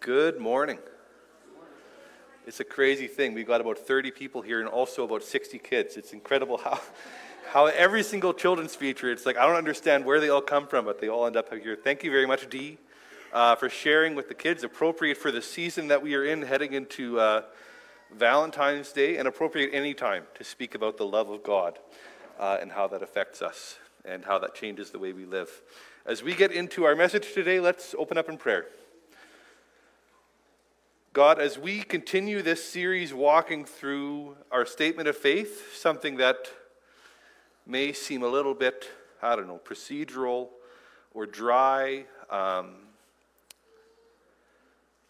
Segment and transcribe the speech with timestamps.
[0.00, 0.78] Good morning.
[2.46, 3.34] It's a crazy thing.
[3.34, 5.98] We've got about 30 people here and also about 60 kids.
[5.98, 6.80] It's incredible how,
[7.52, 10.86] how every single children's feature, it's like, I don't understand where they all come from,
[10.86, 11.76] but they all end up here.
[11.76, 12.78] Thank you very much, Dee,
[13.34, 16.72] uh, for sharing with the kids, appropriate for the season that we are in, heading
[16.72, 17.42] into uh,
[18.10, 21.78] Valentine's Day, and appropriate any time to speak about the love of God
[22.38, 25.50] uh, and how that affects us and how that changes the way we live.
[26.06, 28.64] As we get into our message today, let's open up in prayer.
[31.12, 36.48] God, as we continue this series walking through our statement of faith, something that
[37.66, 38.88] may seem a little bit,
[39.20, 40.50] I don't know, procedural
[41.12, 42.74] or dry, um,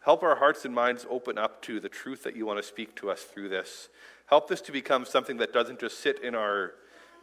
[0.02, 2.94] help our hearts and minds open up to the truth that you want to speak
[2.94, 3.90] to us through this.
[4.24, 6.72] Help this to become something that doesn't just sit in our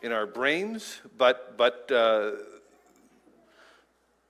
[0.04, 2.34] in our brains, but but uh,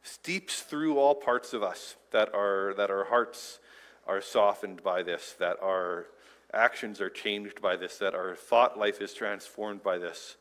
[0.03, 3.59] steeps through all parts of us, that our, that our hearts
[4.07, 6.07] are softened by this, that our
[6.53, 10.37] actions are changed by this, that our thought life is transformed by this,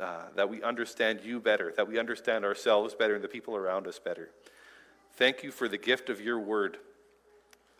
[0.00, 3.86] uh, that we understand you better, that we understand ourselves better and the people around
[3.86, 4.30] us better.
[5.16, 6.78] Thank you for the gift of your word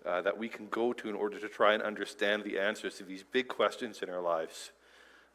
[0.04, 3.04] uh, that we can go to in order to try and understand the answers to
[3.04, 4.70] these big questions in our lives.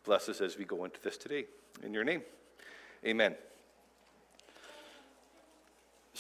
[0.06, 1.46] Bless us as we go into this today.
[1.84, 2.22] In your name,
[3.06, 3.36] amen.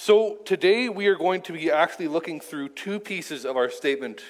[0.01, 4.23] So, today we are going to be actually looking through two pieces of our statement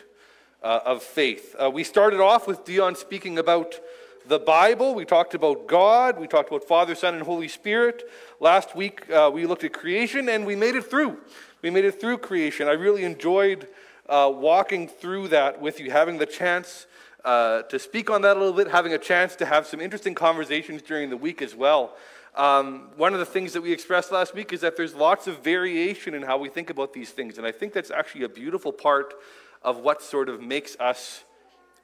[0.63, 1.55] uh, of faith.
[1.59, 3.79] Uh, we started off with Dion speaking about
[4.25, 4.95] the Bible.
[4.95, 6.19] We talked about God.
[6.19, 8.09] We talked about Father, Son, and Holy Spirit.
[8.39, 11.19] Last week uh, we looked at creation and we made it through.
[11.61, 12.67] We made it through creation.
[12.67, 13.67] I really enjoyed
[14.09, 16.87] uh, walking through that with you, having the chance
[17.25, 20.15] uh, to speak on that a little bit, having a chance to have some interesting
[20.15, 21.95] conversations during the week as well.
[22.35, 25.43] Um, one of the things that we expressed last week is that there's lots of
[25.43, 27.37] variation in how we think about these things.
[27.37, 29.13] And I think that's actually a beautiful part
[29.61, 31.23] of what sort of makes us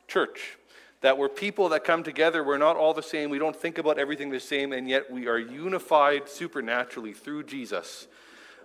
[0.07, 0.57] church.
[1.01, 3.99] That we're people that come together, we're not all the same, we don't think about
[3.99, 8.07] everything the same, and yet we are unified supernaturally through Jesus,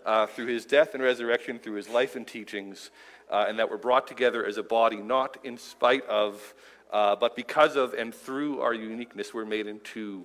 [0.06, 2.90] uh, through his death and resurrection, through his life and teachings,
[3.30, 6.54] uh, and that we're brought together as a body, not in spite of,
[6.92, 10.24] uh, but because of and through our uniqueness, we're made into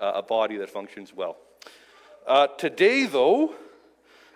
[0.00, 1.36] uh, a body that functions well.
[2.26, 3.54] Uh, today, though,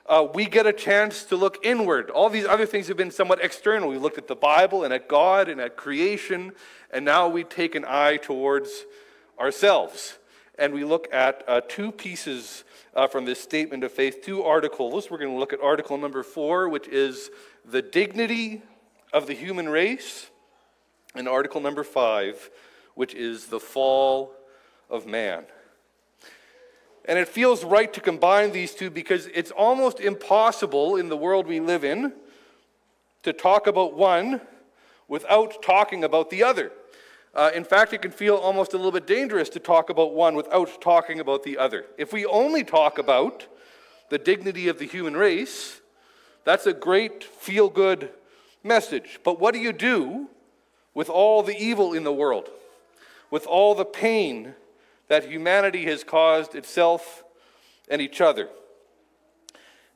[0.06, 2.10] uh, we get a chance to look inward.
[2.10, 3.88] All these other things have been somewhat external.
[3.88, 6.52] We looked at the Bible and at God and at creation,
[6.92, 8.84] and now we take an eye towards
[9.38, 10.18] ourselves.
[10.58, 15.10] And we look at uh, two pieces uh, from this statement of faith, two articles.
[15.10, 17.30] We're going to look at article number four, which is
[17.66, 18.62] the dignity
[19.12, 20.30] of the human race,
[21.14, 22.50] and article number five,
[22.94, 24.32] which is the fall
[24.88, 25.44] of man.
[27.06, 31.46] And it feels right to combine these two because it's almost impossible in the world
[31.46, 32.12] we live in
[33.22, 34.40] to talk about one
[35.08, 36.72] without talking about the other.
[37.34, 40.34] Uh, in fact, it can feel almost a little bit dangerous to talk about one
[40.34, 41.84] without talking about the other.
[41.98, 43.46] If we only talk about
[44.08, 45.80] the dignity of the human race,
[46.46, 48.08] that's a great feel good
[48.64, 49.20] message.
[49.22, 50.28] But what do you do
[50.94, 52.48] with all the evil in the world,
[53.30, 54.54] with all the pain
[55.08, 57.22] that humanity has caused itself
[57.88, 58.48] and each other.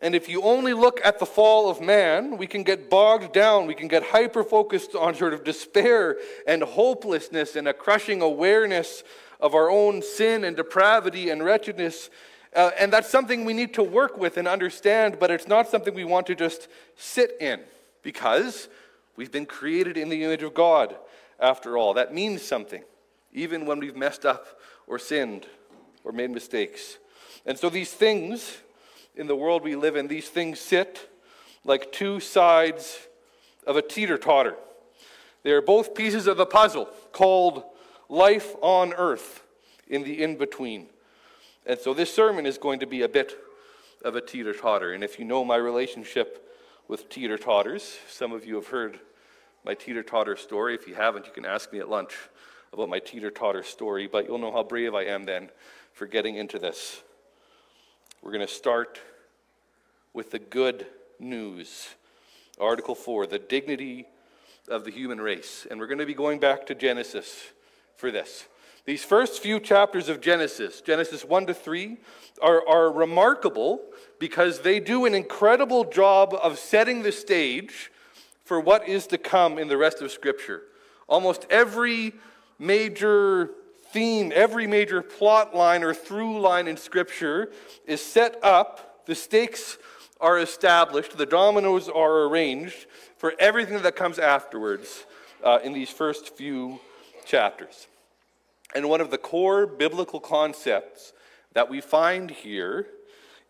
[0.03, 3.67] And if you only look at the fall of man, we can get bogged down.
[3.67, 6.17] We can get hyper focused on sort of despair
[6.47, 9.03] and hopelessness and a crushing awareness
[9.41, 12.11] of our own sin and depravity and wretchedness.
[12.55, 15.95] Uh, and that's something we need to work with and understand, but it's not something
[15.95, 17.61] we want to just sit in
[18.03, 18.69] because
[19.17, 20.97] we've been created in the image of God
[21.39, 21.95] after all.
[21.95, 22.83] That means something,
[23.33, 25.47] even when we've messed up or sinned
[26.03, 26.99] or made mistakes.
[27.47, 28.59] And so these things
[29.15, 31.09] in the world we live in, these things sit
[31.65, 33.07] like two sides
[33.67, 34.57] of a teeter totter.
[35.43, 37.63] They are both pieces of a puzzle called
[38.09, 39.43] life on earth
[39.87, 40.89] in the in between.
[41.67, 43.37] And so this sermon is going to be a bit
[44.05, 44.93] of a teeter totter.
[44.93, 46.47] And if you know my relationship
[46.89, 48.99] with teeter totters, some of you have heard
[49.65, 50.75] my teeter totter story.
[50.75, 52.17] If you haven't, you can ask me at lunch
[52.73, 55.51] about my teeter totter story, but you'll know how brave I am then
[55.93, 57.03] for getting into this.
[58.23, 59.01] We're going to start
[60.13, 60.87] with the good
[61.19, 61.89] news.
[62.59, 64.07] Article 4, the dignity
[64.69, 65.67] of the human race.
[65.71, 67.53] And we're going to be going back to Genesis
[67.97, 68.47] for this.
[68.87, 71.99] These first few chapters of Genesis, Genesis 1 to 3,
[72.43, 73.83] are, are remarkable
[74.19, 77.91] because they do an incredible job of setting the stage
[78.45, 80.63] for what is to come in the rest of Scripture.
[81.09, 82.15] Almost every
[82.59, 83.51] major
[83.93, 87.53] theme, every major plot line or through line in Scripture
[87.87, 89.79] is set up, the stakes
[90.21, 92.87] are established, the dominoes are arranged
[93.17, 95.05] for everything that comes afterwards
[95.45, 96.81] uh, in these first few
[97.25, 97.87] chapters.
[98.75, 101.13] And one of the core biblical concepts
[101.53, 102.87] that we find here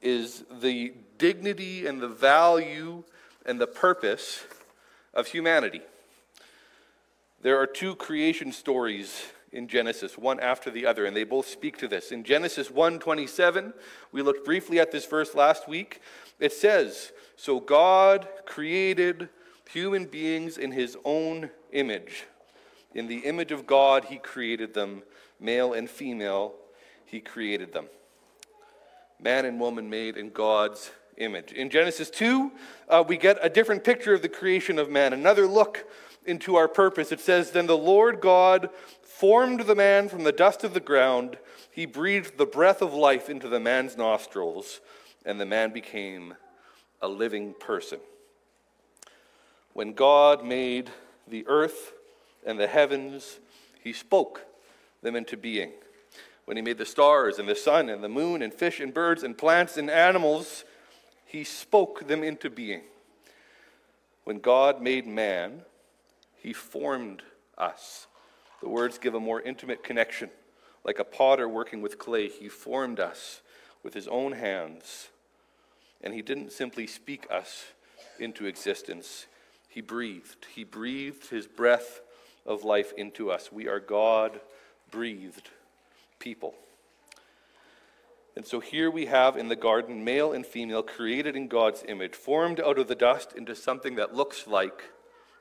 [0.00, 3.05] is the dignity and the value
[3.44, 4.44] and the purpose
[5.12, 5.82] of humanity.
[7.43, 11.76] There are two creation stories in Genesis, one after the other, and they both speak
[11.78, 12.12] to this.
[12.12, 13.75] In Genesis 1:27,
[14.12, 16.00] we looked briefly at this verse last week.
[16.38, 19.28] It says, "So God created
[19.70, 22.25] human beings in his own image.
[22.94, 25.02] In the image of God he created them,
[25.38, 26.54] male and female,
[27.04, 27.87] he created them."
[29.19, 31.52] Man and woman made in God's image.
[31.52, 32.50] In Genesis 2,
[32.88, 35.87] uh, we get a different picture of the creation of man, another look
[36.25, 37.12] into our purpose.
[37.12, 38.70] It says, Then the Lord God
[39.02, 41.38] formed the man from the dust of the ground.
[41.70, 44.81] He breathed the breath of life into the man's nostrils,
[45.25, 46.34] and the man became
[47.02, 48.00] a living person.
[49.72, 50.90] When God made
[51.28, 51.92] the earth
[52.44, 53.38] and the heavens,
[53.82, 54.46] he spoke
[55.02, 55.72] them into being.
[56.44, 59.22] When he made the stars and the sun and the moon and fish and birds
[59.22, 60.64] and plants and animals,
[61.25, 62.82] he spoke them into being.
[64.25, 65.62] When God made man,
[66.37, 67.22] he formed
[67.56, 68.06] us
[68.60, 70.31] the words give a more intimate connection.
[70.84, 73.40] Like a potter working with clay, he formed us
[73.82, 75.08] with his own hands.
[76.02, 77.66] And he didn't simply speak us
[78.19, 79.26] into existence,
[79.69, 80.46] he breathed.
[80.54, 82.00] He breathed his breath
[82.46, 83.50] of life into us.
[83.52, 84.40] We are God
[84.90, 85.50] breathed
[86.19, 86.54] people.
[88.37, 92.14] And so here we have in the garden male and female created in God's image,
[92.14, 94.84] formed out of the dust into something that looks like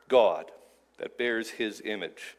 [0.07, 0.51] God,
[0.97, 2.35] that bears his image.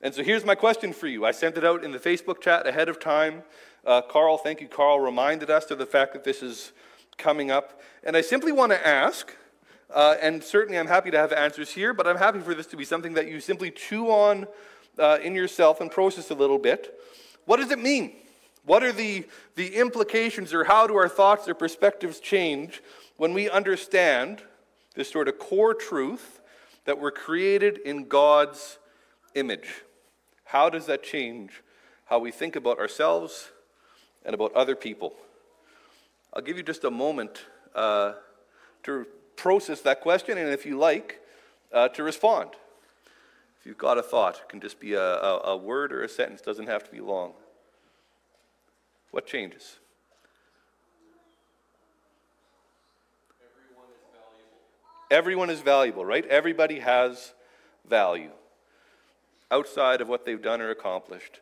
[0.00, 1.24] And so here's my question for you.
[1.24, 3.44] I sent it out in the Facebook chat ahead of time.
[3.84, 6.72] Uh, Carl, thank you, Carl, reminded us of the fact that this is
[7.16, 7.80] coming up.
[8.04, 9.34] And I simply want to ask,
[9.94, 12.76] uh, and certainly I'm happy to have answers here, but I'm happy for this to
[12.76, 14.46] be something that you simply chew on
[14.98, 16.98] uh, in yourself and process a little bit.
[17.44, 18.12] What does it mean?
[18.64, 22.80] What are the, the implications, or how do our thoughts or perspectives change
[23.16, 24.42] when we understand
[24.94, 26.40] this sort of core truth
[26.84, 28.78] that we're created in God's
[29.34, 29.82] image?
[30.44, 31.62] How does that change
[32.04, 33.50] how we think about ourselves
[34.24, 35.14] and about other people?
[36.32, 37.44] I'll give you just a moment
[37.74, 38.12] uh,
[38.84, 39.06] to
[39.42, 41.20] process that question, and if you like,
[41.72, 42.50] uh, to respond.
[43.58, 46.08] If you've got a thought, it can just be a, a, a word or a
[46.08, 47.32] sentence, doesn't have to be long.
[49.10, 49.78] What changes?
[53.40, 55.10] Everyone is valuable.
[55.10, 56.24] Everyone is valuable, right?
[56.26, 57.34] Everybody has
[57.88, 58.30] value
[59.52, 61.40] outside of what they've done or accomplished,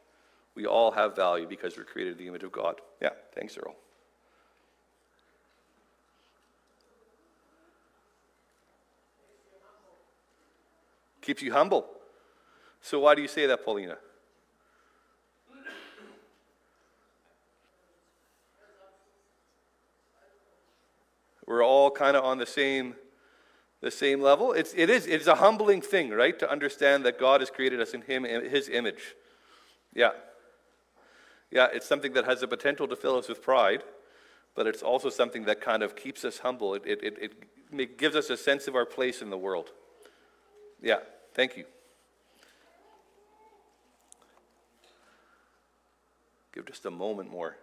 [0.54, 2.80] we all have value because we're created in the image of God.
[3.00, 3.76] Yeah, thanks, Earl.
[11.20, 11.86] Keeps you humble.
[12.80, 13.98] So, why do you say that, Paulina?
[21.46, 22.94] We're all kind of on the same
[23.80, 24.52] the same level.
[24.52, 27.94] It's, it is, it's a humbling thing, right, to understand that God has created us
[27.94, 29.14] in him, his image.
[29.94, 30.10] Yeah.
[31.50, 33.82] Yeah, it's something that has the potential to fill us with pride,
[34.54, 36.74] but it's also something that kind of keeps us humble.
[36.74, 37.32] It, it, it,
[37.72, 39.70] it gives us a sense of our place in the world.
[40.82, 40.98] Yeah,
[41.40, 41.64] thank you.
[46.52, 47.56] Give just a moment more.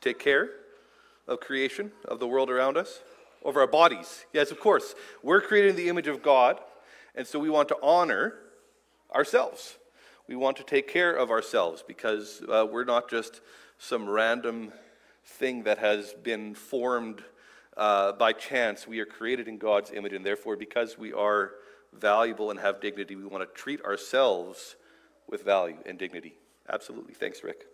[0.00, 0.50] take care
[1.28, 3.00] of creation, of the world around us,
[3.44, 4.26] over our bodies.
[4.32, 4.96] Yes, of course.
[5.22, 6.58] We're created in the image of God,
[7.14, 8.34] and so we want to honor
[9.14, 9.76] ourselves.
[10.26, 13.40] We want to take care of ourselves because uh, we're not just
[13.78, 14.72] some random
[15.24, 17.22] thing that has been formed
[17.76, 18.86] uh, by chance.
[18.86, 21.52] We are created in God's image, and therefore, because we are
[21.92, 24.76] valuable and have dignity, we want to treat ourselves
[25.28, 26.34] with value and dignity.
[26.68, 27.14] Absolutely.
[27.14, 27.66] Thanks, Rick.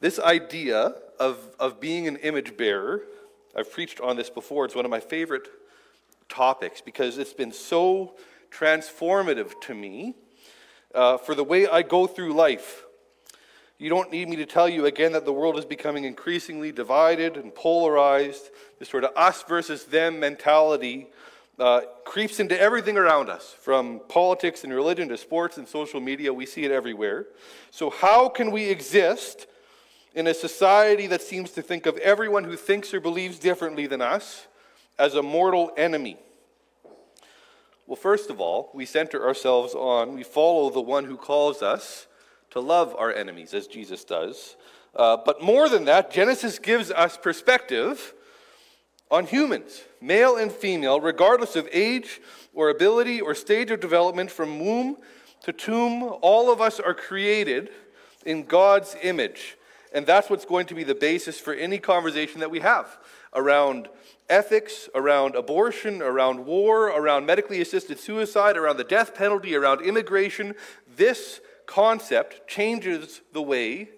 [0.00, 3.02] This idea of, of being an image bearer,
[3.54, 5.48] I've preached on this before, it's one of my favorite
[6.28, 8.14] topics because it's been so
[8.50, 10.14] transformative to me
[10.94, 12.84] uh, for the way I go through life.
[13.80, 17.38] You don't need me to tell you again that the world is becoming increasingly divided
[17.38, 18.50] and polarized.
[18.78, 21.08] This sort of us versus them mentality
[21.58, 26.30] uh, creeps into everything around us, from politics and religion to sports and social media.
[26.30, 27.24] We see it everywhere.
[27.70, 29.46] So, how can we exist
[30.14, 34.02] in a society that seems to think of everyone who thinks or believes differently than
[34.02, 34.46] us
[34.98, 36.18] as a mortal enemy?
[37.86, 42.06] Well, first of all, we center ourselves on, we follow the one who calls us
[42.50, 44.56] to love our enemies as Jesus does.
[44.94, 48.14] Uh, but more than that, Genesis gives us perspective
[49.10, 52.20] on humans, male and female, regardless of age
[52.54, 54.96] or ability or stage of development, from womb
[55.42, 57.70] to tomb, all of us are created
[58.26, 59.56] in God's image.
[59.92, 62.98] And that's what's going to be the basis for any conversation that we have
[63.34, 63.88] around
[64.28, 70.54] ethics, around abortion, around war, around medically assisted suicide, around the death penalty, around immigration.
[70.96, 71.40] This
[71.70, 73.88] concept changes the way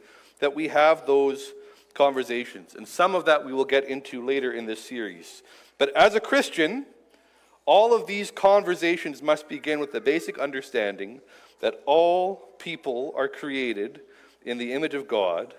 [0.41, 1.55] that we have those
[1.95, 2.75] conversations.
[2.75, 5.43] And some of that we will get into later in this series.
[5.79, 6.85] But as a Christian,
[7.65, 11.23] all of these conversations must begin with the basic understanding
[11.61, 14.03] that all people are created
[14.45, 15.55] in the image of God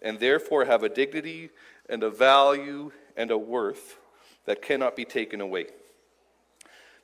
[0.00, 1.50] and therefore have a dignity
[1.86, 3.98] and a value and a worth
[4.46, 5.66] that cannot be taken away.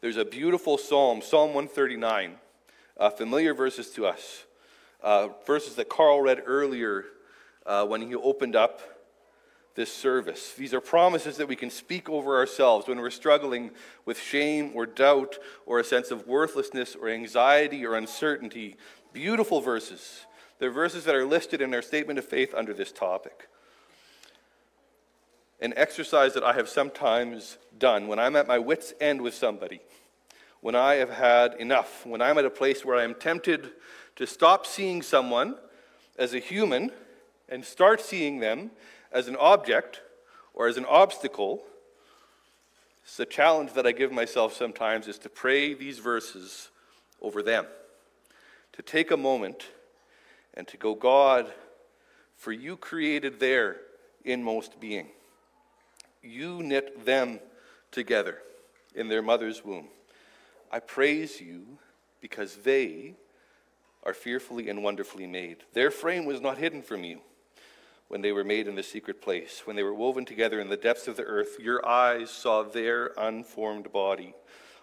[0.01, 2.37] There's a beautiful psalm, Psalm 139,
[2.99, 4.45] uh, familiar verses to us,
[5.03, 7.05] uh, verses that Carl read earlier
[7.67, 8.81] uh, when he opened up
[9.75, 10.55] this service.
[10.55, 13.71] These are promises that we can speak over ourselves when we're struggling
[14.05, 18.77] with shame or doubt or a sense of worthlessness or anxiety or uncertainty.
[19.13, 20.27] Beautiful verses.
[20.59, 23.49] They're verses that are listed in our statement of faith under this topic.
[25.61, 29.81] An exercise that I have sometimes done when I'm at my wits' end with somebody,
[30.61, 33.71] when I have had enough, when I'm at a place where I am tempted
[34.17, 35.57] to stop seeing someone
[36.19, 36.91] as a human
[37.49, 38.73] and start seeing them
[39.13, 40.01] as an object
[40.55, 41.63] or as an obstacle,
[43.05, 46.71] it's the challenge that I give myself sometimes is to pray these verses
[47.23, 47.67] over them.
[48.73, 49.69] To take a moment
[50.55, 51.51] and to go, God,
[52.37, 53.77] for you created their
[54.25, 55.09] inmost being.
[56.23, 57.41] You knit them
[57.91, 58.39] together
[58.95, 59.89] in their mother's womb.
[60.71, 61.79] I praise you
[62.21, 63.15] because they
[64.05, 65.59] are fearfully and wonderfully made.
[65.73, 67.21] Their frame was not hidden from you
[68.09, 70.77] when they were made in the secret place, when they were woven together in the
[70.77, 74.35] depths of the earth, your eyes saw their unformed body.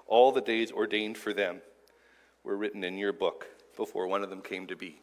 [0.08, 1.62] All the days ordained for them
[2.44, 5.00] were written in your book before one of them came to be.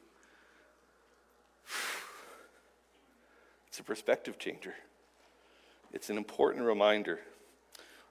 [3.69, 4.75] It's a perspective changer.
[5.95, 7.21] It's an important reminder.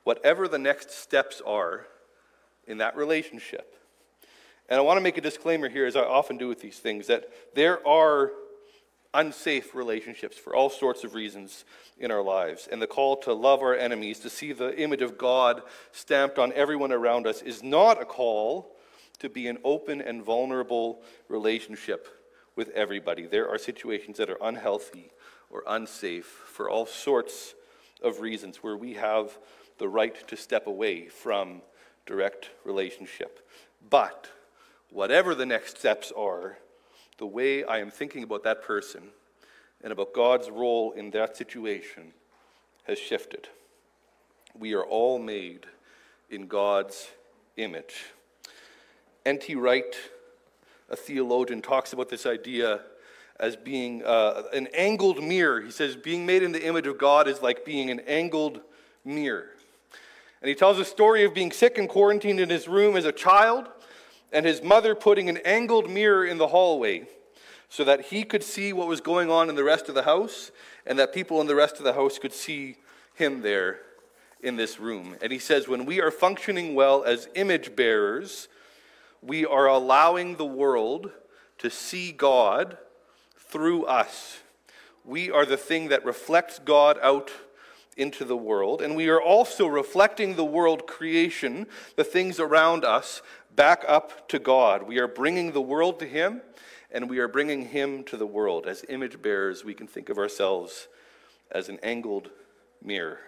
[0.04, 1.86] Whatever the next steps are
[2.68, 3.76] in that relationship,
[4.70, 7.08] and I want to make a disclaimer here, as I often do with these things,
[7.08, 8.32] that there are
[9.14, 11.66] unsafe relationships for all sorts of reasons
[11.98, 12.70] in our lives.
[12.72, 16.54] And the call to love our enemies, to see the image of God stamped on
[16.54, 18.78] everyone around us, is not a call
[19.20, 22.08] to be an open and vulnerable relationship
[22.56, 23.26] with everybody.
[23.26, 25.12] There are situations that are unhealthy
[25.50, 27.56] or unsafe for all sorts
[28.02, 29.38] of reasons where we have
[29.78, 31.62] the right to step away from
[32.06, 33.48] direct relationship.
[33.90, 34.30] But
[34.90, 36.58] whatever the next steps are,
[37.18, 39.04] the way I am thinking about that person
[39.84, 42.14] and about God's role in that situation
[42.84, 43.48] has shifted.
[44.58, 45.66] We are all made
[46.30, 47.10] in God's
[47.58, 48.06] image.
[49.26, 49.56] N.T.
[49.56, 49.96] Wright,
[50.90, 52.82] a theologian, talks about this idea
[53.40, 55.62] as being uh, an angled mirror.
[55.62, 58.62] He says, being made in the image of God is like being an angled
[59.06, 59.50] mirror.
[60.42, 63.12] And he tells a story of being sick and quarantined in his room as a
[63.12, 63.68] child
[64.32, 67.08] and his mother putting an angled mirror in the hallway
[67.70, 70.52] so that he could see what was going on in the rest of the house
[70.86, 72.76] and that people in the rest of the house could see
[73.14, 73.80] him there
[74.42, 75.16] in this room.
[75.22, 78.48] And he says, when we are functioning well as image bearers,
[79.22, 81.12] we are allowing the world
[81.60, 82.78] to see God
[83.38, 84.40] through us.
[85.06, 87.32] We are the thing that reflects God out
[88.02, 93.22] into the world, and we are also reflecting the world creation, the things around us,
[93.56, 94.84] back up to God.
[94.84, 96.42] We are bringing the world to Him,
[96.92, 98.66] and we are bringing Him to the world.
[98.66, 100.88] As image bearers, we can think of ourselves
[101.52, 102.32] as an angled
[102.84, 103.20] mirror.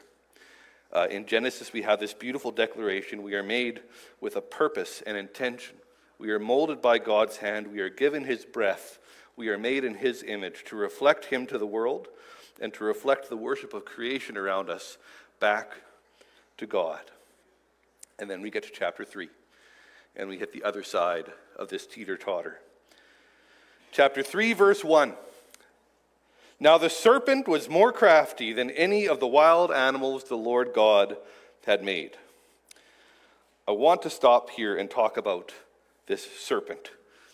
[0.91, 3.81] Uh, in Genesis, we have this beautiful declaration we are made
[4.21, 5.75] with a purpose and intention.
[6.17, 8.97] We are molded by God's hand, we are given His breath,
[9.35, 12.07] we are made in His image to reflect Him to the world
[12.61, 14.97] and to reflect the worship of creation around us
[15.39, 15.73] back
[16.57, 17.01] to God.
[18.19, 19.29] And then we get to chapter 3
[20.15, 21.25] and we hit the other side
[21.57, 22.59] of this teeter totter.
[23.91, 25.13] Chapter 3, verse 1.
[26.59, 31.17] Now the serpent was more crafty than any of the wild animals the Lord God
[31.65, 32.11] had made.
[33.67, 35.53] I want to stop here and talk about
[36.07, 36.91] this serpent,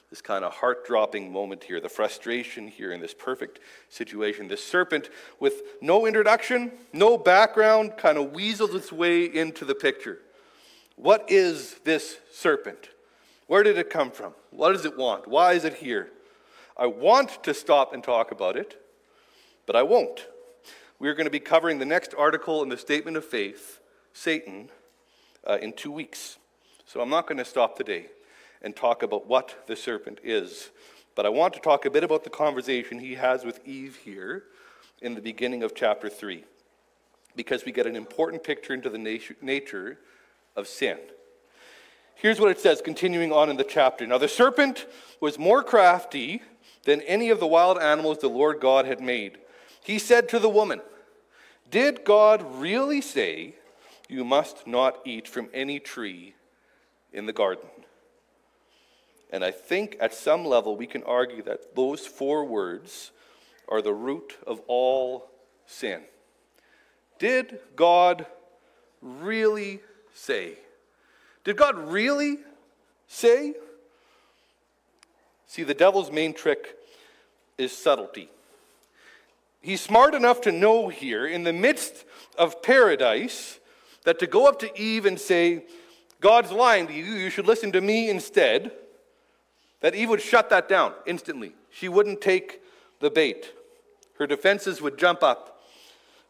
[0.10, 4.48] this kind of heart dropping moment here, the frustration here in this perfect situation.
[4.48, 10.20] This serpent with no introduction, no background, kind of weasels its way into the picture.
[10.96, 12.90] What is this serpent?
[13.46, 14.34] Where did it come from?
[14.50, 15.28] What does it want?
[15.28, 16.10] Why is it here?
[16.76, 18.82] I want to stop and talk about it,
[19.68, 20.28] but I won't.
[20.98, 23.80] We're going to be covering the next article in the Statement of Faith,
[24.14, 24.70] Satan,
[25.48, 26.38] uh, in two weeks.
[26.86, 28.08] So I'm not going to stop today
[28.62, 30.70] and talk about what the serpent is,
[31.16, 34.44] but I want to talk a bit about the conversation he has with Eve here
[35.02, 36.44] in the beginning of chapter 3,
[37.36, 38.98] because we get an important picture into the
[39.42, 39.98] nature
[40.56, 40.98] of sin.
[42.16, 44.06] Here's what it says, continuing on in the chapter.
[44.06, 44.88] Now, the serpent
[45.22, 46.42] was more crafty
[46.84, 49.38] than any of the wild animals the Lord God had made.
[49.84, 50.82] He said to the woman,
[51.72, 53.56] Did God really say,
[54.10, 56.36] You must not eat from any tree
[57.14, 57.70] in the garden?
[59.32, 63.12] And I think at some level we can argue that those four words
[63.68, 65.30] are the root of all
[65.68, 66.02] sin.
[67.20, 68.26] Did God
[69.02, 69.82] really
[70.14, 70.54] say?
[71.44, 72.40] Did God really
[73.08, 73.54] say?
[75.48, 76.76] See, the devil's main trick
[77.58, 78.30] is subtlety.
[79.62, 82.06] He's smart enough to know here, in the midst
[82.38, 83.60] of paradise,
[84.06, 85.64] that to go up to Eve and say,
[86.22, 88.72] God's lying to you, you should listen to me instead,
[89.82, 91.54] that Eve would shut that down instantly.
[91.72, 92.62] She wouldn't take
[93.00, 93.54] the bait.
[94.18, 95.62] Her defenses would jump up.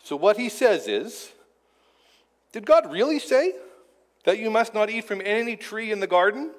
[0.03, 1.31] So, what he says is,
[2.51, 3.53] Did God really say?
[4.23, 6.51] that you must not eat from any tree in the garden?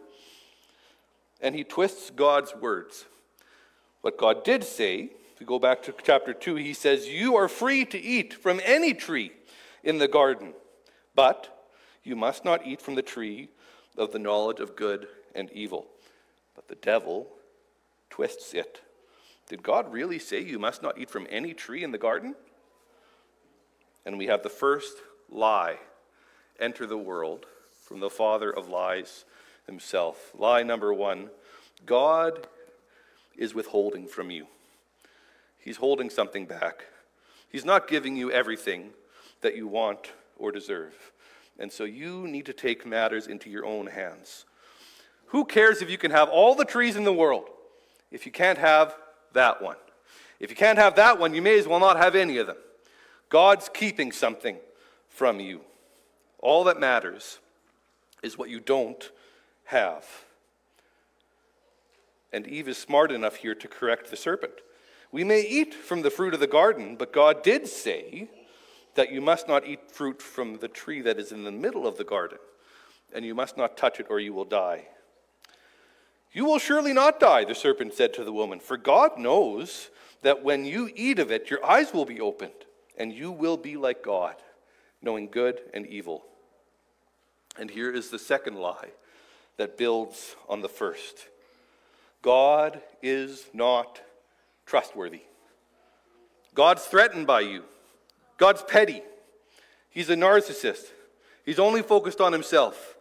[1.41, 3.07] And he twists God's words.
[4.01, 7.49] What God did say, if we go back to chapter 2, he says, You are
[7.49, 9.33] free to eat from any tree
[9.85, 10.55] in the garden,
[11.15, 11.69] but
[12.03, 13.49] you must not eat from the tree
[13.97, 15.87] of the knowledge of good and evil.
[16.55, 17.29] But the devil
[18.09, 18.81] twists it.
[19.49, 22.35] Did God really say you must not eat from any tree in the garden?
[24.07, 24.97] And we have the first
[25.29, 25.79] lie
[26.59, 27.47] enter the world
[27.83, 29.25] from the father of lies
[29.67, 30.33] himself.
[30.39, 31.31] Lie number one
[31.87, 32.47] God
[33.37, 34.47] is withholding from you,
[35.59, 36.85] He's holding something back.
[37.49, 38.91] He's not giving you everything
[39.41, 40.95] that you want or deserve.
[41.59, 44.45] And so you need to take matters into your own hands.
[45.31, 47.49] Who cares if you can have all the trees in the world
[48.11, 48.95] if you can't have
[49.33, 49.77] that one?
[50.41, 52.57] If you can't have that one, you may as well not have any of them.
[53.29, 54.57] God's keeping something
[55.09, 55.61] from you.
[56.41, 57.39] All that matters
[58.23, 59.11] is what you don't
[59.65, 60.05] have.
[62.33, 64.55] And Eve is smart enough here to correct the serpent.
[65.13, 68.29] We may eat from the fruit of the garden, but God did say
[68.95, 71.99] that you must not eat fruit from the tree that is in the middle of
[71.99, 72.39] the garden,
[73.13, 74.87] and you must not touch it or you will die.
[76.33, 79.91] You will surely not die, the serpent said to the woman, for God knows
[80.23, 82.53] that when you eat of it, your eyes will be opened,
[82.97, 84.37] and you will be like God,
[85.03, 86.25] knowing good and evil.
[87.59, 88.91] And here is the second lie
[89.57, 91.29] that builds on the first
[92.23, 94.01] God is not
[94.67, 95.23] trustworthy.
[96.55, 97.65] God's threatened by you.
[98.37, 99.03] God's petty.
[99.89, 100.85] He's a narcissist.
[101.45, 102.97] He's only focused on himself.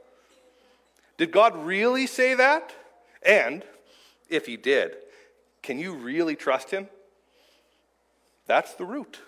[1.18, 2.74] Did God really say that?
[3.24, 3.64] And
[4.30, 4.96] if he did,
[5.62, 6.88] can you really trust him?
[8.46, 9.20] That's the root.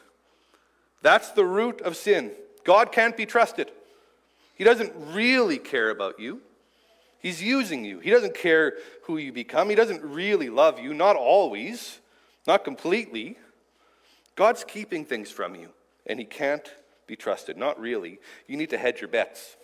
[1.01, 2.31] That's the root of sin.
[2.63, 3.71] God can't be trusted.
[4.55, 6.41] He doesn't really care about you.
[7.19, 7.99] He's using you.
[7.99, 9.69] He doesn't care who you become.
[9.69, 11.99] He doesn't really love you, not always,
[12.47, 13.37] not completely.
[14.35, 15.69] God's keeping things from you,
[16.07, 16.73] and He can't
[17.05, 17.57] be trusted.
[17.57, 18.19] Not really.
[18.47, 19.55] You need to hedge your bets.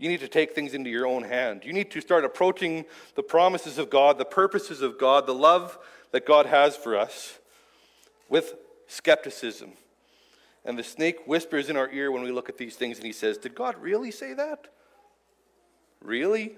[0.00, 1.60] You need to take things into your own hand.
[1.62, 2.86] You need to start approaching
[3.16, 5.78] the promises of God, the purposes of God, the love
[6.12, 7.38] that God has for us
[8.26, 8.54] with
[8.86, 9.72] skepticism
[10.64, 13.12] and the snake whispers in our ear when we look at these things and he
[13.12, 14.68] says, Did God really say that?
[16.02, 16.54] Really?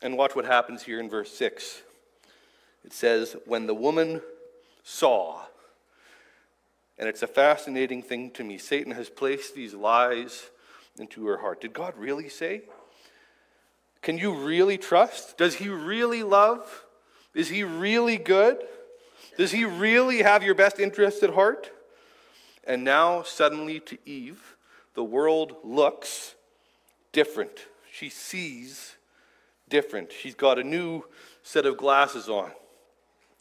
[0.00, 1.82] And watch what happens here in verse 6.
[2.82, 4.22] It says, When the woman
[4.84, 5.42] saw,
[6.98, 10.48] and it's a fascinating thing to me, Satan has placed these lies
[11.00, 11.60] into her heart.
[11.60, 12.62] Did God really say?
[14.02, 15.36] Can you really trust?
[15.36, 16.84] Does he really love?
[17.34, 18.58] Is he really good?
[19.36, 21.70] Does he really have your best interest at heart?
[22.64, 24.56] And now, suddenly, to Eve,
[24.94, 26.34] the world looks
[27.12, 27.66] different.
[27.92, 28.96] She sees
[29.68, 30.12] different.
[30.12, 31.04] She's got a new
[31.42, 32.50] set of glasses on.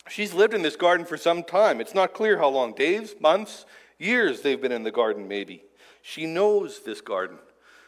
[0.09, 1.81] She's lived in this garden for some time.
[1.81, 3.65] It's not clear how long days, months,
[3.97, 5.63] years they've been in the garden, maybe.
[6.07, 7.39] She knows this garden,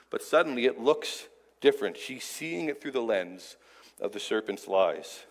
[0.10, 1.28] but suddenly it looks
[1.62, 1.98] different.
[1.98, 3.58] She's seeing it through the lens
[4.02, 5.26] of the serpent's lies.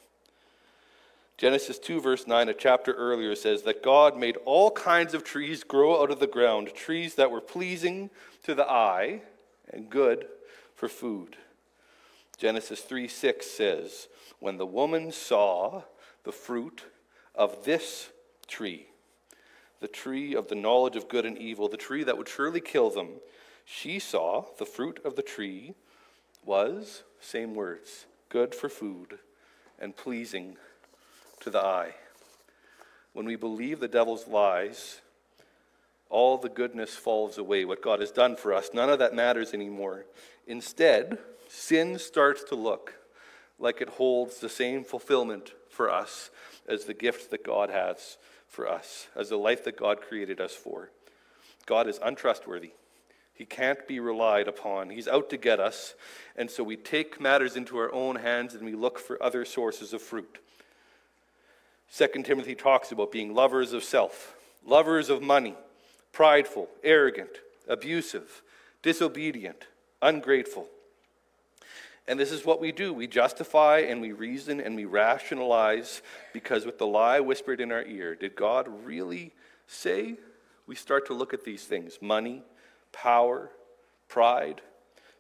[1.37, 5.65] Genesis 2, verse 9, a chapter earlier, says that God made all kinds of trees
[5.65, 8.09] grow out of the ground, trees that were pleasing
[8.45, 9.23] to the eye
[9.69, 10.29] and good
[10.77, 11.37] for food.
[12.39, 14.07] Genesis 3 6 says,
[14.39, 15.83] When the woman saw
[16.23, 16.85] the fruit
[17.35, 18.11] of this
[18.47, 18.87] tree,
[19.87, 22.91] the tree of the knowledge of good and evil, the tree that would surely kill
[22.91, 23.07] them,
[23.65, 25.75] she saw the fruit of the tree
[26.45, 29.21] was, same words, good for food
[29.79, 30.57] and pleasing
[31.39, 31.95] to the eye.
[33.13, 35.03] When we believe the devil's lies,
[36.11, 37.65] all the goodness falls away.
[37.65, 40.05] What God has done for us, none of that matters anymore.
[40.49, 42.95] Instead, sin starts to look
[43.57, 46.31] like it holds the same fulfillment for us
[46.69, 48.19] as the gift that God has
[48.57, 50.91] for us, as the life that God created us for.
[51.67, 52.71] God is untrustworthy.
[53.35, 54.89] He can't be relied upon.
[54.89, 55.95] He's out to get us.
[56.37, 59.93] And so we take matters into our own hands and we look for other sources
[59.93, 60.39] of fruit.
[61.91, 65.55] Second Timothy talks about being lovers of self, lovers of money,
[66.13, 68.43] prideful, arrogant, abusive,
[68.81, 69.67] disobedient,
[70.01, 70.67] ungrateful.
[72.09, 72.93] And this is what we do.
[72.93, 77.83] We justify and we reason and we rationalize because, with the lie whispered in our
[77.83, 79.33] ear, did God really
[79.67, 80.17] say?
[80.67, 82.43] We start to look at these things money,
[82.93, 83.51] power,
[84.09, 84.63] pride,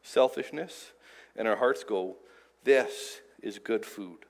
[0.02, 0.92] selfishness,
[1.34, 2.16] and our hearts go,
[2.64, 4.26] This is good food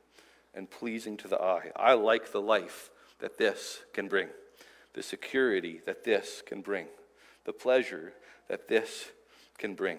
[0.55, 1.71] and pleasing to the eye.
[1.77, 4.29] I like the life that this can bring,
[4.95, 6.87] the security that this can bring,
[7.45, 8.15] the pleasure
[8.49, 9.11] that this
[9.59, 9.99] can bring.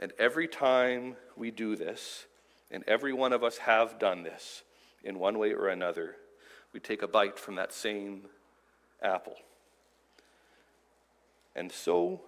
[0.00, 2.24] And every time we do this,
[2.70, 4.62] and every one of us have done this
[5.04, 6.16] in one way or another,
[6.72, 8.22] we take a bite from that same
[9.02, 9.36] apple.
[11.54, 12.22] And so,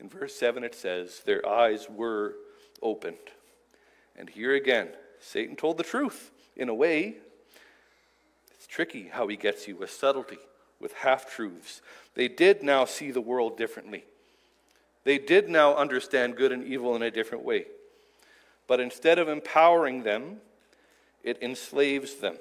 [0.00, 2.34] in verse 7, it says, Their eyes were
[2.82, 3.16] opened.
[4.16, 4.88] And here again,
[5.20, 7.16] Satan told the truth in a way.
[8.56, 10.38] It's tricky how he gets you with subtlety,
[10.80, 11.82] with half truths.
[12.14, 14.04] They did now see the world differently.
[15.06, 17.66] They did now understand good and evil in a different way.
[18.66, 20.38] But instead of empowering them,
[21.22, 22.38] it enslaves them.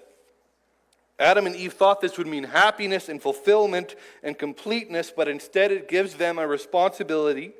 [1.19, 5.87] Adam and Eve thought this would mean happiness and fulfillment and completeness, but instead it
[5.87, 7.51] gives them a responsibility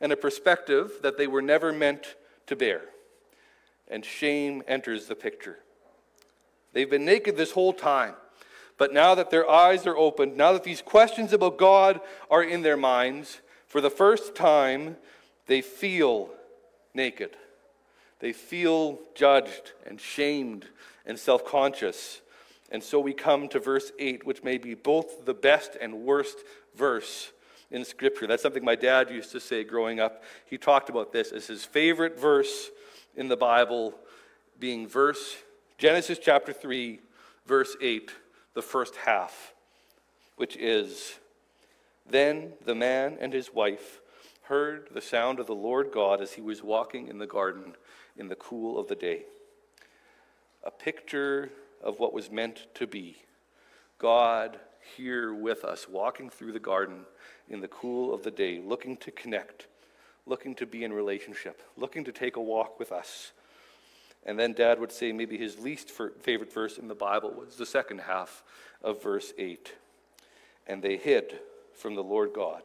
[0.00, 2.80] and a perspective that they were never meant to bear.
[3.88, 5.58] And shame enters the picture.
[6.72, 8.14] They've been naked this whole time.
[8.78, 12.00] But now that their eyes are opened, now that these questions about God
[12.30, 14.96] are in their minds, for the first time,
[15.46, 16.30] they feel
[16.92, 17.36] naked.
[18.18, 20.66] They feel judged and shamed
[21.06, 22.20] and self conscious.
[22.72, 26.38] And so we come to verse 8, which may be both the best and worst
[26.74, 27.30] verse
[27.70, 28.26] in Scripture.
[28.26, 30.24] That's something my dad used to say growing up.
[30.46, 32.70] He talked about this as his favorite verse
[33.14, 33.94] in the Bible,
[34.58, 35.36] being verse
[35.78, 36.98] Genesis chapter 3,
[37.46, 38.10] verse 8,
[38.54, 39.54] the first half,
[40.34, 41.19] which is
[42.10, 44.00] then the man and his wife
[44.42, 47.74] heard the sound of the Lord God as he was walking in the garden
[48.16, 49.22] in the cool of the day.
[50.64, 51.50] A picture
[51.82, 53.16] of what was meant to be.
[53.98, 54.58] God
[54.96, 57.04] here with us, walking through the garden
[57.48, 59.66] in the cool of the day, looking to connect,
[60.26, 63.32] looking to be in relationship, looking to take a walk with us.
[64.26, 67.66] And then dad would say maybe his least favorite verse in the Bible was the
[67.66, 68.42] second half
[68.82, 69.74] of verse 8.
[70.66, 71.38] And they hid
[71.80, 72.62] from the Lord God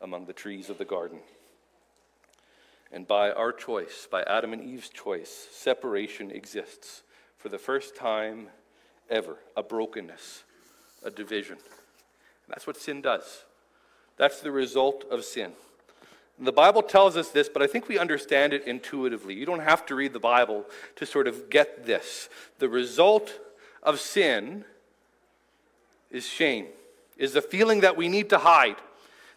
[0.00, 1.18] among the trees of the garden.
[2.92, 7.02] And by our choice, by Adam and Eve's choice, separation exists
[7.38, 8.48] for the first time
[9.08, 10.44] ever a brokenness,
[11.02, 11.56] a division.
[11.56, 13.44] And that's what sin does.
[14.18, 15.52] That's the result of sin.
[16.36, 19.34] And the Bible tells us this, but I think we understand it intuitively.
[19.34, 22.28] You don't have to read the Bible to sort of get this.
[22.58, 23.40] The result
[23.82, 24.64] of sin
[26.10, 26.66] is shame
[27.16, 28.76] is the feeling that we need to hide,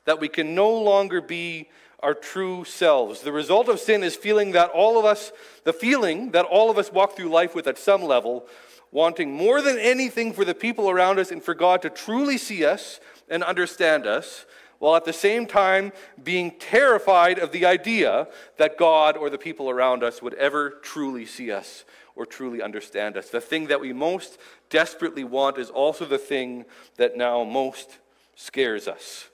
[0.05, 3.21] that we can no longer be our true selves.
[3.21, 5.31] The result of sin is feeling that all of us,
[5.63, 8.47] the feeling that all of us walk through life with at some level,
[8.91, 12.63] wanting more than anything for the people around us and for God to truly see
[12.63, 14.45] us and understand us,
[14.77, 15.91] while at the same time
[16.23, 21.25] being terrified of the idea that God or the people around us would ever truly
[21.25, 23.29] see us or truly understand us.
[23.29, 24.37] The thing that we most
[24.69, 26.65] desperately want is also the thing
[26.97, 27.99] that now most
[28.35, 29.29] scares us.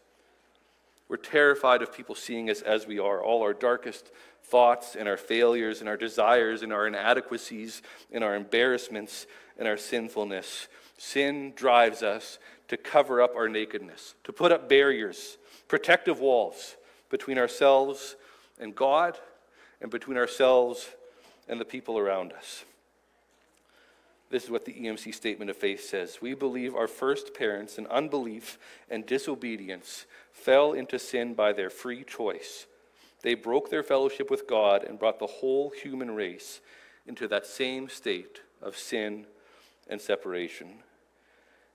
[1.07, 4.11] We're terrified of people seeing us as we are, all our darkest
[4.43, 9.77] thoughts and our failures and our desires and our inadequacies and our embarrassments and our
[9.77, 10.67] sinfulness.
[10.97, 16.77] Sin drives us to cover up our nakedness, to put up barriers, protective walls
[17.09, 18.15] between ourselves
[18.59, 19.17] and God
[19.81, 20.89] and between ourselves
[21.47, 22.63] and the people around us.
[24.31, 26.19] This is what the EMC statement of faith says.
[26.21, 28.57] We believe our first parents in unbelief
[28.89, 32.65] and disobedience fell into sin by their free choice,
[33.23, 36.61] They broke their fellowship with God and brought the whole human race
[37.05, 39.27] into that same state of sin
[39.87, 40.79] and separation.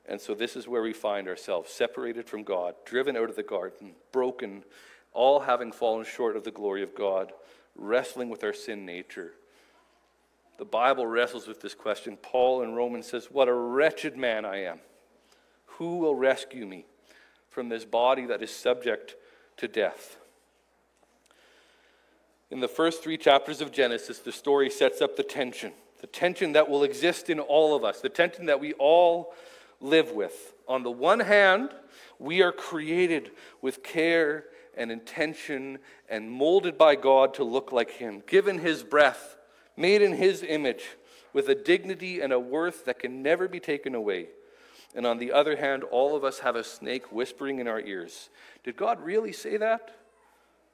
[0.08, 3.42] And so, this is where we find ourselves separated from God, driven out of the
[3.42, 4.64] garden, broken,
[5.12, 7.32] all having fallen short of the glory of God,
[7.74, 9.32] wrestling with our sin nature.
[10.58, 12.16] The Bible wrestles with this question.
[12.20, 14.80] Paul in Romans says, What a wretched man I am.
[15.66, 16.86] Who will rescue me
[17.50, 19.16] from this body that is subject
[19.58, 20.18] to death?
[22.50, 26.52] In the first three chapters of Genesis, the story sets up the tension, the tension
[26.52, 29.34] that will exist in all of us, the tension that we all
[29.80, 30.54] live with.
[30.68, 31.70] On the one hand,
[32.18, 34.44] we are created with care
[34.76, 39.35] and intention and molded by God to look like Him, given His breath,
[39.76, 40.84] made in His image,
[41.32, 44.28] with a dignity and a worth that can never be taken away.
[44.94, 48.30] And on the other hand, all of us have a snake whispering in our ears.
[48.64, 49.94] Did God really say that?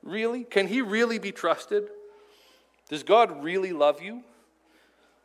[0.03, 0.45] Really?
[0.45, 1.89] Can he really be trusted?
[2.89, 4.23] Does God really love you?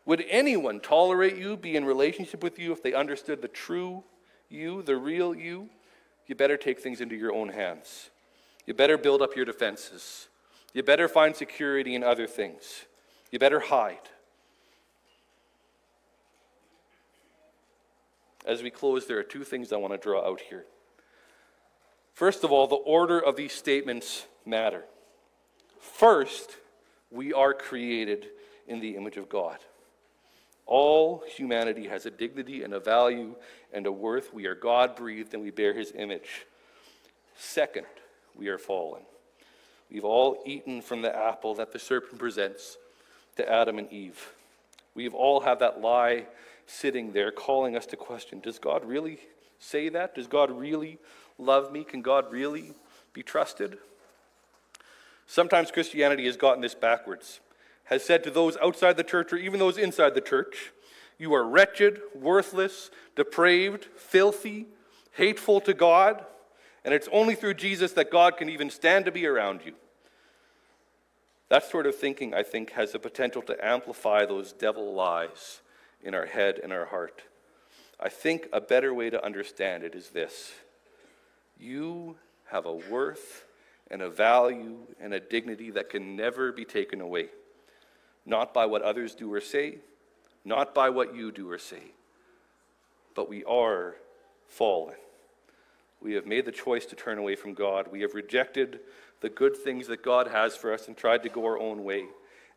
[0.06, 4.04] Would anyone tolerate you, be in relationship with you if they understood the true
[4.50, 5.70] you, the real you?
[6.28, 8.10] You better take things into your own hands.
[8.66, 10.28] You better build up your defenses.
[10.74, 12.86] You better find security in other things.
[13.32, 14.10] You better hide.
[18.46, 20.64] As we close, there are two things I want to draw out here.
[22.14, 24.86] First of all, the order of these statements matter.
[25.80, 26.56] First,
[27.12, 28.28] we are created
[28.68, 29.58] in the image of God.
[30.66, 33.36] All humanity has a dignity and a value
[33.74, 34.34] and a worth.
[34.34, 36.46] We are God breathed and we bear his image.
[37.38, 37.86] Second,
[38.36, 39.04] we are fallen.
[39.92, 42.78] We've all eaten from the apple that the serpent presents
[43.38, 44.34] to Adam and Eve.
[44.94, 46.26] We've all had that lie
[46.66, 49.20] sitting there calling us to question Does God really
[49.60, 50.16] say that?
[50.16, 50.98] Does God really
[51.38, 51.84] love me?
[51.84, 52.74] Can God really
[53.14, 53.78] be trusted?
[55.26, 57.40] Sometimes Christianity has gotten this backwards,
[57.86, 60.72] has said to those outside the church or even those inside the church,
[61.18, 64.68] You are wretched, worthless, depraved, filthy,
[65.14, 66.26] hateful to God,
[66.86, 69.74] and it's only through Jesus that God can even stand to be around you.
[71.50, 75.62] That sort of thinking, I think, has the potential to amplify those devil lies
[76.04, 77.24] in our head and our heart.
[78.00, 80.54] I think a better way to understand it is this
[81.60, 83.46] you have a worth
[83.90, 87.28] and a value and a dignity that can never be taken away.
[88.26, 89.78] Not by what others do or say,
[90.44, 91.82] not by what you do or say,
[93.16, 93.96] but we are
[94.48, 94.96] fallen.
[96.02, 97.88] We have made the choice to turn away from God.
[97.92, 98.82] We have rejected
[99.22, 102.06] the good things that God has for us and tried to go our own way.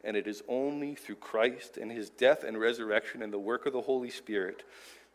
[0.03, 3.73] And it is only through Christ and his death and resurrection and the work of
[3.73, 4.64] the Holy Spirit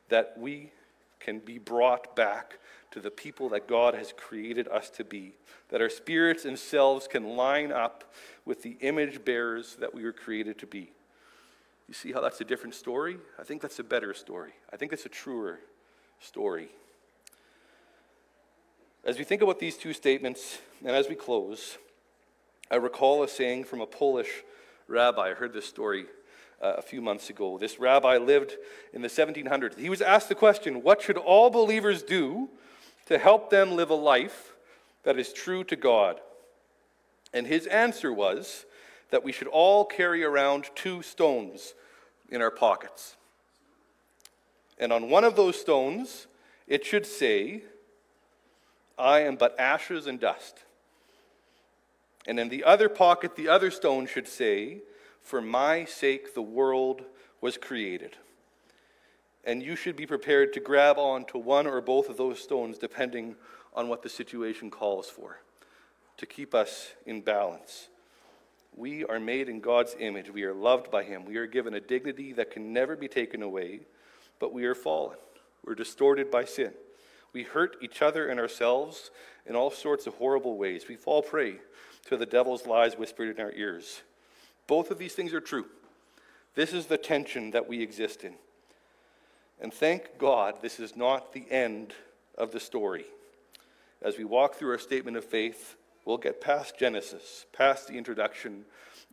[0.10, 0.72] that we
[1.20, 2.60] can be brought back
[2.92, 5.34] to the people that God has created us to be,
[5.70, 8.14] that our spirits and selves can line up
[8.46, 10.92] with the image bearers that we were created to be.
[11.88, 13.18] You see how that's a different story?
[13.40, 14.54] I think that's a better story.
[14.72, 15.60] I think that's a truer
[16.20, 16.70] story.
[19.06, 21.78] As we think about these two statements, and as we close,
[22.72, 24.44] I recall a saying from a Polish
[24.88, 25.30] rabbi.
[25.30, 26.08] I heard this story
[26.60, 27.60] uh, a few months ago.
[27.60, 28.56] This rabbi lived
[28.94, 29.78] in the 1700s.
[29.78, 32.50] He was asked the question What should all believers do
[33.06, 34.56] to help them live a life
[35.04, 36.20] that is true to God.
[37.32, 38.65] And his answer was
[39.12, 41.76] that we should all carry around two stones
[42.30, 43.18] in our pockets.
[44.80, 46.26] And on one of those stones,
[46.68, 47.62] it should say,
[48.98, 50.64] I am but ashes and dust.
[52.28, 54.80] And in the other pocket, the other stone should say,
[55.22, 57.04] For my sake the world
[57.42, 58.18] was created
[59.46, 62.78] and you should be prepared to grab on to one or both of those stones
[62.78, 63.36] depending
[63.74, 65.40] on what the situation calls for
[66.18, 67.90] to keep us in balance.
[68.76, 70.30] We are made in God's image.
[70.30, 71.26] We are loved by Him.
[71.26, 73.82] We are given a dignity that can never be taken away,
[74.40, 75.18] but we are fallen.
[75.64, 76.74] We're distorted by sin.
[77.36, 79.12] We hurt each other and ourselves
[79.45, 80.86] in all sorts of horrible ways.
[80.88, 81.58] We fall prey
[82.06, 84.04] to the devil's lies whispered in our ears.
[84.67, 85.65] Both of these things are true.
[86.56, 88.36] This is the tension that we exist in.
[89.60, 91.93] And thank God this is not the end
[92.38, 93.04] of the story.
[94.02, 98.63] As we walk through our statement of faith, we'll get past Genesis, past the introduction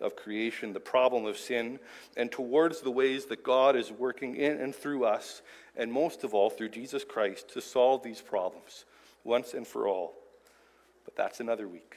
[0.00, 1.80] of creation, the problem of sin,
[2.16, 5.42] and towards the ways that God is working in and through us,
[5.76, 8.84] and most of all through Jesus Christ, to solve these problems
[9.24, 10.14] once and for all.
[11.04, 11.96] But that's another week.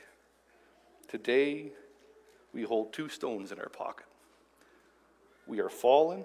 [1.07, 1.71] Today,
[2.53, 4.05] we hold two stones in our pocket.
[5.47, 6.23] We are fallen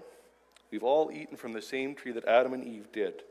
[0.70, 3.24] We've all eaten from the same tree that Adam and Eve did,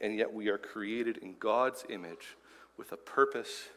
[0.00, 2.36] and yet we are created in God's image
[2.76, 3.68] with a purpose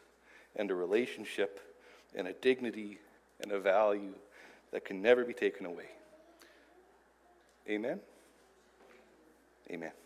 [0.56, 1.60] and a relationship
[2.14, 2.98] and a dignity
[3.40, 4.14] and a value
[4.70, 5.88] that can never be taken away.
[7.68, 8.00] Amen?
[9.70, 10.01] Amen.